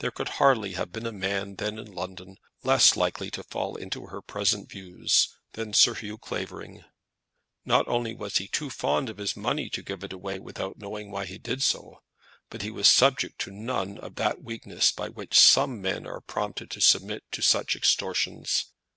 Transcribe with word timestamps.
There 0.00 0.10
could 0.10 0.28
hardly 0.42 0.72
have 0.72 0.90
been 0.90 1.06
a 1.06 1.12
man 1.12 1.54
then 1.54 1.78
in 1.78 1.92
London 1.92 2.36
less 2.64 2.96
likely 2.96 3.30
to 3.30 3.44
fall 3.44 3.76
into 3.76 4.06
her 4.06 4.20
present 4.20 4.68
views 4.68 5.36
than 5.52 5.72
Sir 5.72 5.94
Hugh 5.94 6.18
Clavering. 6.18 6.82
Not 7.64 7.86
only 7.86 8.12
was 8.12 8.38
he 8.38 8.48
too 8.48 8.70
fond 8.70 9.08
of 9.08 9.18
his 9.18 9.36
money 9.36 9.70
to 9.70 9.80
give 9.84 10.02
it 10.02 10.12
away 10.12 10.40
without 10.40 10.78
knowing 10.78 11.12
why 11.12 11.26
he 11.26 11.38
did 11.38 11.62
so; 11.62 12.02
but 12.50 12.62
he 12.62 12.72
was 12.72 12.90
subject 12.90 13.38
to 13.42 13.52
none 13.52 13.98
of 13.98 14.16
that 14.16 14.42
weakness 14.42 14.90
by 14.90 15.08
which 15.08 15.38
some 15.38 15.80
men 15.80 16.08
are 16.08 16.20
prompted 16.20 16.68
to 16.72 16.80
submit 16.80 17.22
to 17.30 17.40
such 17.40 17.76
extortions. 17.76 18.66